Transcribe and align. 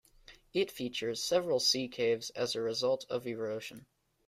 It 0.51 0.71
features 0.71 1.21
several 1.23 1.59
sea 1.59 1.87
caves 1.87 2.31
as 2.31 2.55
a 2.55 2.61
result 2.63 3.05
of 3.11 3.27
erosion. 3.27 3.85